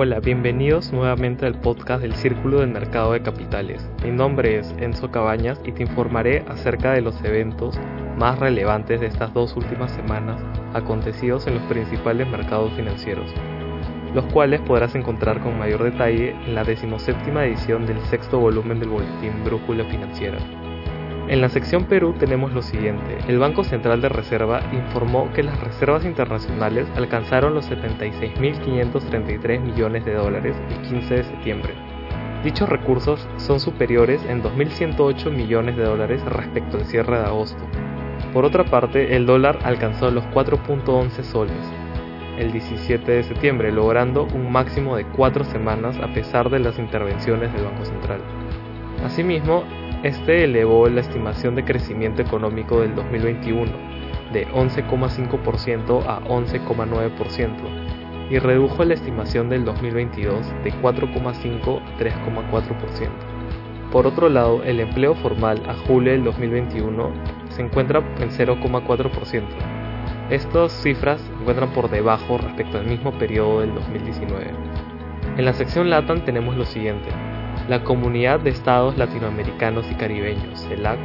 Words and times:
Hola, 0.00 0.20
bienvenidos 0.20 0.92
nuevamente 0.92 1.44
al 1.44 1.60
podcast 1.60 2.02
del 2.02 2.14
Círculo 2.14 2.60
del 2.60 2.70
Mercado 2.70 3.14
de 3.14 3.20
Capitales. 3.20 3.84
Mi 4.04 4.12
nombre 4.12 4.56
es 4.56 4.72
Enzo 4.78 5.10
Cabañas 5.10 5.60
y 5.64 5.72
te 5.72 5.82
informaré 5.82 6.44
acerca 6.46 6.92
de 6.92 7.00
los 7.00 7.20
eventos 7.24 7.76
más 8.16 8.38
relevantes 8.38 9.00
de 9.00 9.08
estas 9.08 9.34
dos 9.34 9.56
últimas 9.56 9.90
semanas 9.90 10.40
acontecidos 10.72 11.48
en 11.48 11.54
los 11.54 11.64
principales 11.64 12.28
mercados 12.28 12.72
financieros, 12.74 13.28
los 14.14 14.24
cuales 14.26 14.60
podrás 14.60 14.94
encontrar 14.94 15.42
con 15.42 15.58
mayor 15.58 15.82
detalle 15.82 16.30
en 16.46 16.54
la 16.54 16.62
decimoséptima 16.62 17.44
edición 17.44 17.84
del 17.84 17.98
sexto 18.02 18.38
volumen 18.38 18.78
del 18.78 18.90
boletín 18.90 19.42
Brújula 19.42 19.84
Financiera. 19.86 20.38
En 21.28 21.42
la 21.42 21.50
sección 21.50 21.84
Perú 21.84 22.14
tenemos 22.18 22.54
lo 22.54 22.62
siguiente. 22.62 23.18
El 23.28 23.38
Banco 23.38 23.62
Central 23.62 24.00
de 24.00 24.08
Reserva 24.08 24.62
informó 24.72 25.30
que 25.34 25.42
las 25.42 25.60
reservas 25.60 26.06
internacionales 26.06 26.88
alcanzaron 26.96 27.52
los 27.54 27.70
76.533 27.70 29.60
millones 29.60 30.06
de 30.06 30.14
dólares 30.14 30.56
el 30.70 30.88
15 30.88 31.14
de 31.14 31.24
septiembre. 31.24 31.74
Dichos 32.42 32.66
recursos 32.68 33.28
son 33.36 33.60
superiores 33.60 34.24
en 34.26 34.42
2.108 34.42 35.30
millones 35.30 35.76
de 35.76 35.84
dólares 35.84 36.24
respecto 36.24 36.78
al 36.78 36.86
cierre 36.86 37.18
de 37.18 37.26
agosto. 37.26 37.62
Por 38.32 38.46
otra 38.46 38.64
parte, 38.64 39.14
el 39.14 39.26
dólar 39.26 39.58
alcanzó 39.64 40.10
los 40.10 40.24
4.11 40.28 41.22
soles 41.24 41.72
el 42.38 42.52
17 42.52 43.10
de 43.10 43.24
septiembre, 43.24 43.72
logrando 43.72 44.28
un 44.32 44.50
máximo 44.50 44.96
de 44.96 45.04
cuatro 45.04 45.44
semanas 45.44 45.98
a 45.98 46.06
pesar 46.14 46.48
de 46.50 46.60
las 46.60 46.78
intervenciones 46.78 47.52
del 47.52 47.64
Banco 47.64 47.84
Central. 47.84 48.20
Asimismo, 49.04 49.64
este 50.02 50.44
elevó 50.44 50.88
la 50.88 51.00
estimación 51.00 51.56
de 51.56 51.64
crecimiento 51.64 52.22
económico 52.22 52.80
del 52.80 52.94
2021 52.94 53.72
de 54.32 54.46
11,5% 54.48 56.06
a 56.06 56.20
11,9% 56.20 58.30
y 58.30 58.38
redujo 58.38 58.84
la 58.84 58.94
estimación 58.94 59.48
del 59.48 59.64
2022 59.64 60.46
de 60.62 60.72
4,5 60.72 61.82
a 61.82 61.98
3,4%. 61.98 63.08
Por 63.90 64.06
otro 64.06 64.28
lado, 64.28 64.62
el 64.64 64.80
empleo 64.80 65.14
formal 65.14 65.62
a 65.66 65.74
julio 65.74 66.12
del 66.12 66.24
2021 66.24 67.10
se 67.48 67.62
encuentra 67.62 68.00
en 68.20 68.30
0,4%. 68.30 69.42
Estas 70.30 70.72
cifras 70.72 71.22
se 71.22 71.32
encuentran 71.32 71.72
por 71.72 71.90
debajo 71.90 72.36
respecto 72.36 72.76
al 72.78 72.86
mismo 72.86 73.18
periodo 73.18 73.60
del 73.60 73.74
2019. 73.74 74.50
En 75.38 75.44
la 75.44 75.54
sección 75.54 75.88
LATAM 75.88 76.26
tenemos 76.26 76.54
lo 76.54 76.66
siguiente. 76.66 77.08
La 77.68 77.84
Comunidad 77.84 78.40
de 78.40 78.48
Estados 78.48 78.96
Latinoamericanos 78.96 79.90
y 79.90 79.94
Caribeños, 79.94 80.66
CELAC, 80.66 80.98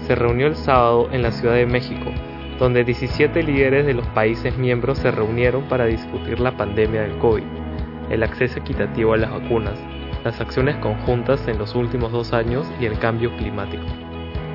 se 0.00 0.16
reunió 0.16 0.48
el 0.48 0.56
sábado 0.56 1.08
en 1.12 1.22
la 1.22 1.30
Ciudad 1.30 1.54
de 1.54 1.64
México, 1.64 2.10
donde 2.58 2.82
17 2.82 3.40
líderes 3.44 3.86
de 3.86 3.94
los 3.94 4.06
países 4.08 4.58
miembros 4.58 4.98
se 4.98 5.12
reunieron 5.12 5.68
para 5.68 5.84
discutir 5.84 6.40
la 6.40 6.56
pandemia 6.56 7.02
del 7.02 7.18
COVID, 7.18 7.44
el 8.10 8.24
acceso 8.24 8.58
equitativo 8.58 9.12
a 9.12 9.16
las 9.18 9.30
vacunas, 9.30 9.78
las 10.24 10.40
acciones 10.40 10.74
conjuntas 10.78 11.46
en 11.46 11.56
los 11.56 11.76
últimos 11.76 12.10
dos 12.10 12.32
años 12.32 12.66
y 12.80 12.86
el 12.86 12.98
cambio 12.98 13.36
climático. 13.36 13.84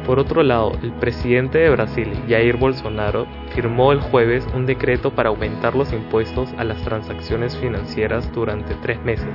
Por 0.05 0.19
otro 0.19 0.43
lado, 0.43 0.73
el 0.83 0.91
presidente 0.91 1.59
de 1.59 1.69
Brasil, 1.69 2.11
Jair 2.27 2.57
Bolsonaro, 2.57 3.25
firmó 3.55 3.93
el 3.93 4.01
jueves 4.01 4.45
un 4.53 4.65
decreto 4.65 5.11
para 5.11 5.29
aumentar 5.29 5.75
los 5.75 5.93
impuestos 5.93 6.53
a 6.57 6.65
las 6.65 6.83
transacciones 6.83 7.57
financieras 7.57 8.29
durante 8.33 8.75
tres 8.75 9.01
meses, 9.03 9.29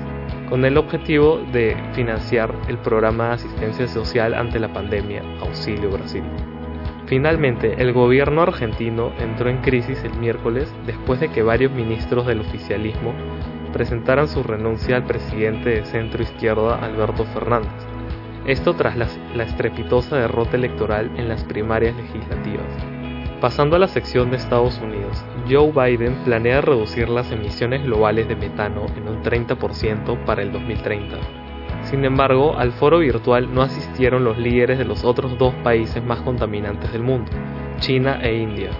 con 0.50 0.66
el 0.66 0.76
objetivo 0.76 1.40
de 1.52 1.74
financiar 1.94 2.54
el 2.68 2.76
programa 2.76 3.28
de 3.28 3.34
asistencia 3.34 3.88
social 3.88 4.34
ante 4.34 4.58
la 4.58 4.70
pandemia 4.70 5.22
Auxilio 5.40 5.90
Brasil. 5.90 6.24
Finalmente, 7.06 7.76
el 7.78 7.94
gobierno 7.94 8.42
argentino 8.42 9.12
entró 9.18 9.48
en 9.48 9.62
crisis 9.62 10.04
el 10.04 10.12
miércoles 10.18 10.70
después 10.84 11.18
de 11.18 11.28
que 11.28 11.42
varios 11.42 11.72
ministros 11.72 12.26
del 12.26 12.40
oficialismo 12.40 13.14
presentaran 13.72 14.28
su 14.28 14.42
renuncia 14.42 14.96
al 14.96 15.04
presidente 15.04 15.70
de 15.70 15.84
centro 15.86 16.22
izquierda 16.22 16.76
Alberto 16.76 17.24
Fernández 17.24 17.97
esto 18.48 18.74
tras 18.74 18.96
la, 18.96 19.44
estrepitosa 19.44 20.16
derrota 20.16 20.56
electoral 20.56 21.10
en 21.16 21.28
las 21.28 21.44
primarias 21.44 21.94
legislativas. 21.94 22.66
Pasando 23.42 23.76
a 23.76 23.78
la 23.78 23.88
sección 23.88 24.30
de 24.30 24.38
Estados 24.38 24.80
Unidos, 24.80 25.22
Joe 25.48 25.70
Biden 25.70 26.14
planea 26.24 26.62
reducir 26.62 27.10
las 27.10 27.30
emisiones 27.30 27.84
globales 27.84 28.26
de 28.26 28.36
metano 28.36 28.86
en 28.96 29.06
un 29.06 29.22
30% 29.22 30.24
para 30.24 30.40
el 30.40 30.50
2030. 30.50 31.18
Sin 31.82 32.06
embargo, 32.06 32.56
al 32.56 32.72
foro 32.72 33.00
virtual 33.00 33.52
no 33.52 33.60
asistieron 33.60 34.24
los 34.24 34.38
líderes 34.38 34.78
de 34.78 34.86
los 34.86 35.04
otros 35.04 35.36
dos 35.36 35.52
países 35.62 36.02
más 36.02 36.22
contaminantes 36.22 36.90
del 36.90 37.02
mundo, 37.02 37.30
China 37.80 38.18
e 38.22 38.34
India. 38.34 38.70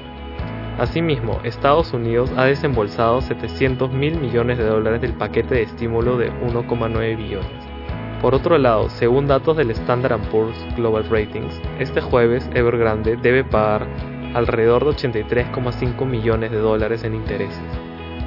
Asimismo, 0.79 1.41
Estados 1.45 1.93
Unidos 1.93 2.33
ha 2.39 2.47
desembolsado 2.47 3.21
700 3.21 3.93
mil 3.93 4.19
millones 4.19 4.57
de 4.57 4.65
dólares 4.65 5.03
del 5.03 5.13
paquete 5.13 5.57
de 5.57 5.63
estímulo 5.63 6.17
de 6.17 6.33
1,9 6.33 7.17
billones. 7.19 7.68
Por 8.21 8.35
otro 8.35 8.59
lado, 8.59 8.89
según 8.91 9.29
datos 9.29 9.57
del 9.57 9.71
Standard 9.71 10.21
Poor's 10.31 10.59
Global 10.75 11.09
Ratings, 11.09 11.61
este 11.79 12.01
jueves 12.01 12.51
Evergrande 12.53 13.17
debe 13.17 13.45
pagar 13.45 13.87
alrededor 14.35 14.85
de 14.85 14.91
83,5 14.91 16.05
millones 16.05 16.51
de 16.51 16.59
dólares 16.59 17.05
en 17.05 17.15
intereses. 17.15 17.63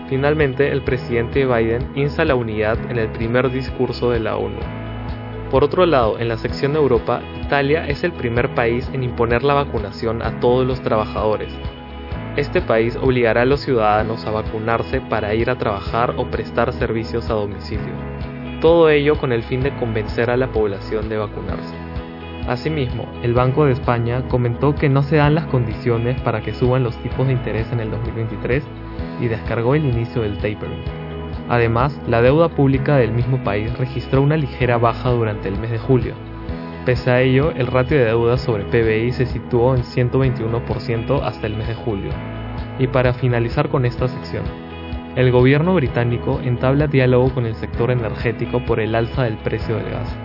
Finalmente, 0.07 0.71
el 0.71 0.81
presidente 0.81 1.45
Biden 1.45 1.91
insta 1.95 2.23
la 2.23 2.35
unidad 2.35 2.77
en 2.89 2.99
el 2.99 3.09
primer 3.09 3.51
discurso 3.51 4.11
de 4.11 4.21
la 4.21 4.37
ONU. 4.37 4.59
Por 5.49 5.65
otro 5.65 5.85
lado, 5.85 6.17
en 6.19 6.29
la 6.29 6.37
sección 6.37 6.71
de 6.71 6.79
Europa, 6.79 7.21
Italia 7.43 7.85
es 7.85 8.05
el 8.05 8.13
primer 8.13 8.55
país 8.55 8.89
en 8.93 9.03
imponer 9.03 9.43
la 9.43 9.55
vacunación 9.55 10.21
a 10.21 10.39
todos 10.39 10.65
los 10.65 10.81
trabajadores. 10.81 11.53
Este 12.37 12.61
país 12.61 12.95
obligará 12.95 13.41
a 13.41 13.45
los 13.45 13.59
ciudadanos 13.59 14.25
a 14.25 14.31
vacunarse 14.31 15.01
para 15.01 15.35
ir 15.35 15.49
a 15.49 15.57
trabajar 15.57 16.13
o 16.15 16.31
prestar 16.31 16.71
servicios 16.71 17.29
a 17.29 17.33
domicilio 17.33 18.10
todo 18.61 18.89
ello 18.89 19.17
con 19.17 19.33
el 19.33 19.43
fin 19.43 19.61
de 19.61 19.75
convencer 19.75 20.29
a 20.29 20.37
la 20.37 20.51
población 20.51 21.09
de 21.09 21.17
vacunarse. 21.17 21.75
Asimismo, 22.47 23.05
el 23.23 23.33
Banco 23.33 23.65
de 23.65 23.73
España 23.73 24.27
comentó 24.27 24.73
que 24.75 24.87
no 24.87 25.03
se 25.03 25.17
dan 25.17 25.35
las 25.35 25.47
condiciones 25.47 26.21
para 26.21 26.41
que 26.41 26.53
suban 26.53 26.83
los 26.83 26.95
tipos 26.97 27.27
de 27.27 27.33
interés 27.33 27.71
en 27.71 27.79
el 27.79 27.91
2023 27.91 28.63
y 29.19 29.27
descargó 29.27 29.75
el 29.75 29.85
inicio 29.85 30.21
del 30.21 30.37
tapering. 30.37 30.83
Además, 31.49 31.99
la 32.07 32.21
deuda 32.21 32.49
pública 32.49 32.97
del 32.97 33.11
mismo 33.11 33.43
país 33.43 33.77
registró 33.77 34.21
una 34.21 34.37
ligera 34.37 34.77
baja 34.77 35.09
durante 35.09 35.49
el 35.49 35.59
mes 35.59 35.71
de 35.71 35.79
julio. 35.79 36.13
Pese 36.85 37.11
a 37.11 37.21
ello, 37.21 37.51
el 37.51 37.67
ratio 37.67 37.97
de 37.97 38.05
deuda 38.05 38.37
sobre 38.37 38.65
PBI 38.65 39.11
se 39.11 39.25
situó 39.25 39.75
en 39.75 39.83
121% 39.83 41.21
hasta 41.23 41.47
el 41.47 41.55
mes 41.55 41.67
de 41.67 41.75
julio. 41.75 42.11
Y 42.79 42.87
para 42.87 43.13
finalizar 43.13 43.69
con 43.69 43.85
esta 43.85 44.07
sección, 44.07 44.43
el 45.15 45.29
gobierno 45.29 45.75
británico 45.75 46.39
entabla 46.41 46.87
diálogo 46.87 47.33
con 47.33 47.45
el 47.45 47.55
sector 47.55 47.91
energético 47.91 48.63
por 48.63 48.79
el 48.79 48.95
alza 48.95 49.23
del 49.23 49.37
precio 49.37 49.75
del 49.75 49.89
gas, 49.89 50.17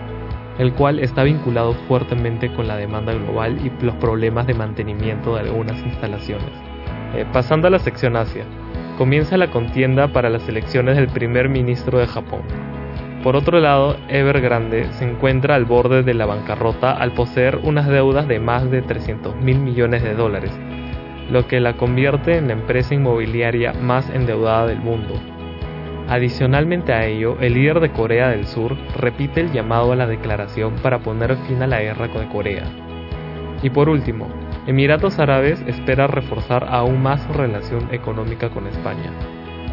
el 0.59 0.73
cual 0.73 0.99
está 0.99 1.23
vinculado 1.23 1.73
fuertemente 1.89 2.53
con 2.53 2.67
la 2.67 2.77
demanda 2.77 3.13
global 3.13 3.59
y 3.65 3.83
los 3.83 3.95
problemas 3.95 4.47
de 4.47 4.53
mantenimiento 4.53 5.35
de 5.35 5.41
algunas 5.41 5.77
instalaciones. 5.81 6.51
Eh, 7.15 7.25
pasando 7.33 7.67
a 7.67 7.71
la 7.71 7.79
sección 7.79 8.15
Asia, 8.15 8.45
comienza 8.97 9.35
la 9.35 9.51
contienda 9.51 10.07
para 10.07 10.29
las 10.29 10.47
elecciones 10.47 10.95
del 10.95 11.09
primer 11.09 11.49
ministro 11.49 11.99
de 11.99 12.07
Japón. 12.07 12.43
Por 13.23 13.35
otro 13.35 13.59
lado, 13.59 13.97
Evergrande 14.07 14.87
se 14.93 15.03
encuentra 15.03 15.55
al 15.55 15.65
borde 15.65 16.01
de 16.01 16.13
la 16.13 16.25
bancarrota 16.25 16.91
al 16.91 17.11
poseer 17.11 17.59
unas 17.61 17.87
deudas 17.87 18.25
de 18.29 18.39
más 18.39 18.71
de 18.71 18.81
300 18.81 19.35
mil 19.35 19.59
millones 19.59 20.01
de 20.01 20.13
dólares, 20.13 20.57
lo 21.29 21.47
que 21.47 21.59
la 21.59 21.77
convierte 21.77 22.37
en 22.37 22.47
la 22.47 22.53
empresa 22.53 22.93
inmobiliaria 22.93 23.73
más 23.73 24.09
endeudada 24.09 24.67
del 24.67 24.79
mundo. 24.79 25.13
Adicionalmente 26.09 26.93
a 26.93 27.05
ello, 27.05 27.37
el 27.41 27.53
líder 27.53 27.81
de 27.81 27.91
Corea 27.91 28.29
del 28.29 28.45
Sur 28.45 28.77
repite 28.95 29.41
el 29.41 29.51
llamado 29.51 29.91
a 29.91 29.95
la 29.95 30.07
declaración 30.07 30.75
para 30.81 30.99
poner 30.99 31.35
fin 31.47 31.61
a 31.61 31.67
la 31.67 31.81
guerra 31.81 32.09
con 32.09 32.27
Corea. 32.27 32.63
Y 33.61 33.69
por 33.69 33.89
último, 33.89 34.29
Emiratos 34.67 35.19
Árabes 35.19 35.63
espera 35.67 36.07
reforzar 36.07 36.67
aún 36.69 37.01
más 37.01 37.21
su 37.23 37.33
relación 37.33 37.87
económica 37.93 38.49
con 38.49 38.67
España. 38.67 39.11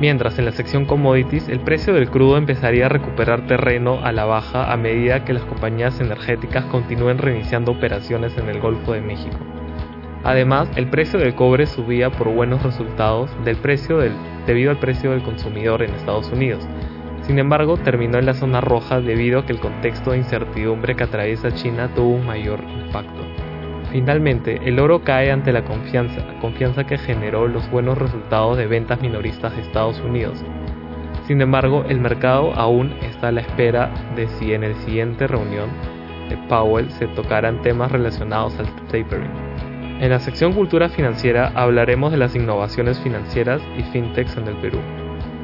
Mientras 0.01 0.39
en 0.41 0.45
la 0.45 0.53
sección 0.53 0.87
commodities 0.87 1.49
el 1.49 1.61
precio 1.61 1.95
del 1.95 2.11
crudo 2.11 2.37
empezaría 2.37 2.87
a 2.87 2.89
recuperar 2.89 3.47
terreno 3.47 4.01
a 4.05 4.11
la 4.11 4.25
baja 4.25 4.73
a 4.73 4.77
medida 4.77 5.25
que 5.25 5.33
las 5.33 5.45
compañías 5.45 6.01
energéticas 6.01 6.65
continúen 6.65 7.19
reiniciando 7.19 7.73
operaciones 7.73 8.37
en 8.39 8.49
el 8.49 8.61
Golfo 8.61 8.93
de 8.93 9.01
México. 9.01 9.37
Además, 10.25 10.71
el 10.75 10.88
precio 10.88 11.19
del 11.19 11.35
cobre 11.35 11.67
subía 11.67 12.11
por 12.11 12.29
buenos 12.31 12.62
resultados 12.62 13.31
del 13.44 13.56
precio 13.56 13.99
del, 13.99 14.12
debido 14.47 14.71
al 14.71 14.79
precio 14.79 15.11
del 15.11 15.23
consumidor 15.23 15.82
en 15.82 15.94
Estados 15.94 16.32
Unidos. 16.32 16.67
Sin 17.21 17.38
embargo, 17.38 17.76
terminó 17.76 18.19
en 18.19 18.26
la 18.26 18.35
zona 18.35 18.62
roja 18.62 19.00
debido 19.00 19.41
a 19.41 19.47
que 19.47 19.53
el 19.53 19.61
contexto 19.61 20.12
de 20.12 20.19
incertidumbre 20.19 20.97
que 20.97 21.05
atraviesa 21.05 21.53
China 21.53 21.91
tuvo 21.94 22.15
un 22.15 22.26
mayor 22.26 22.61
impacto. 22.62 23.23
Finalmente, 23.93 24.61
el 24.65 24.79
oro 24.81 25.05
cae 25.05 25.31
ante 25.31 25.53
la 25.53 25.65
confianza, 25.65 26.21
confianza 26.41 26.85
que 26.85 26.99
generó 26.99 27.47
los 27.47 27.70
buenos 27.70 27.97
resultados 27.99 28.56
de 28.56 28.67
ventas 28.67 29.00
minoristas 29.00 29.55
de 29.55 29.62
Estados 29.62 30.00
Unidos. 30.00 30.43
Sin 31.27 31.41
embargo, 31.41 31.85
el 31.88 32.00
mercado 32.00 32.53
aún 32.55 32.93
está 33.03 33.29
a 33.29 33.32
la 33.32 33.43
espera 33.43 33.91
de 34.17 34.27
si 34.29 34.53
en 34.53 34.65
el 34.65 34.75
siguiente 34.77 35.27
reunión 35.27 35.70
de 36.29 36.37
Powell 36.49 36.91
se 36.91 37.06
tocarán 37.09 37.62
temas 37.62 37.93
relacionados 37.93 38.59
al 38.59 38.67
tapering. 38.87 39.31
En 40.05 40.11
la 40.11 40.19
sección 40.19 40.53
Cultura 40.53 40.91
Financiera 40.91 41.51
hablaremos 41.55 42.12
de 42.12 42.19
las 42.19 42.37
innovaciones 42.37 43.01
financieras 43.01 43.62
y 43.79 43.83
fintechs 43.85 44.37
en 44.37 44.49
el 44.49 44.56
Perú. 44.56 44.79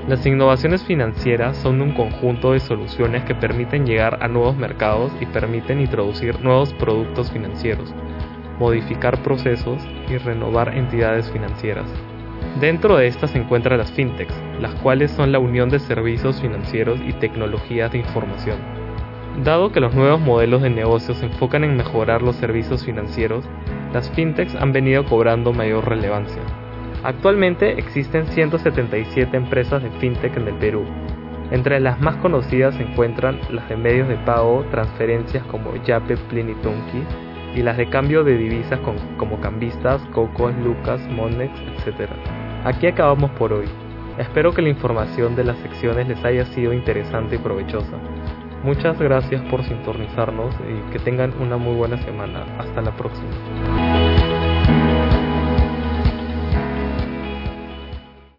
Las 0.06 0.26
innovaciones 0.26 0.84
financieras 0.84 1.56
son 1.56 1.80
un 1.80 1.94
conjunto 1.94 2.52
de 2.52 2.60
soluciones 2.60 3.24
que 3.24 3.34
permiten 3.34 3.86
llegar 3.86 4.18
a 4.22 4.28
nuevos 4.28 4.58
mercados 4.58 5.12
y 5.18 5.24
permiten 5.24 5.80
introducir 5.80 6.38
nuevos 6.42 6.74
productos 6.74 7.30
financieros, 7.32 7.94
modificar 8.58 9.22
procesos 9.22 9.82
y 10.10 10.18
renovar 10.18 10.76
entidades 10.76 11.30
financieras. 11.30 11.88
Dentro 12.60 12.98
de 12.98 13.06
estas 13.06 13.30
se 13.30 13.38
encuentran 13.38 13.78
las 13.78 13.90
fintechs, 13.90 14.34
las 14.60 14.74
cuales 14.82 15.10
son 15.10 15.32
la 15.32 15.38
unión 15.38 15.70
de 15.70 15.78
servicios 15.78 16.38
financieros 16.38 17.00
y 17.00 17.14
tecnologías 17.14 17.92
de 17.92 17.98
información. 18.00 18.58
Dado 19.42 19.72
que 19.72 19.80
los 19.80 19.94
nuevos 19.94 20.20
modelos 20.20 20.60
de 20.60 20.68
negocio 20.68 21.14
se 21.14 21.24
enfocan 21.24 21.64
en 21.64 21.78
mejorar 21.78 22.20
los 22.20 22.36
servicios 22.36 22.84
financieros, 22.84 23.48
las 23.92 24.10
fintechs 24.10 24.54
han 24.54 24.72
venido 24.72 25.04
cobrando 25.04 25.52
mayor 25.52 25.88
relevancia. 25.88 26.42
Actualmente 27.02 27.78
existen 27.78 28.26
177 28.26 29.36
empresas 29.36 29.82
de 29.82 29.90
fintech 29.92 30.36
en 30.36 30.48
el 30.48 30.54
Perú. 30.54 30.84
Entre 31.50 31.80
las 31.80 32.00
más 32.00 32.16
conocidas 32.16 32.74
se 32.76 32.82
encuentran 32.82 33.40
las 33.50 33.68
de 33.68 33.76
medios 33.76 34.08
de 34.08 34.16
pago, 34.18 34.64
transferencias 34.70 35.44
como 35.46 35.74
Yape, 35.82 36.16
Plinitunki 36.16 37.02
y 37.56 37.62
las 37.62 37.76
de 37.76 37.88
cambio 37.88 38.22
de 38.22 38.36
divisas 38.36 38.78
como 39.16 39.40
Cambistas, 39.40 40.00
Coco, 40.12 40.50
Lucas, 40.50 41.00
Monex, 41.08 41.52
etc. 41.84 42.10
Aquí 42.64 42.86
acabamos 42.86 43.30
por 43.32 43.52
hoy. 43.52 43.66
Espero 44.18 44.52
que 44.52 44.62
la 44.62 44.68
información 44.68 45.34
de 45.34 45.44
las 45.44 45.58
secciones 45.58 46.06
les 46.06 46.22
haya 46.24 46.44
sido 46.46 46.72
interesante 46.72 47.36
y 47.36 47.38
provechosa. 47.38 47.96
Muchas 48.62 48.98
gracias 48.98 49.40
por 49.50 49.64
sintonizarnos 49.64 50.54
y 50.68 50.92
que 50.92 50.98
tengan 50.98 51.32
una 51.40 51.56
muy 51.56 51.74
buena 51.74 51.96
semana. 52.04 52.44
Hasta 52.58 52.82
la 52.82 52.94
próxima. 52.94 53.30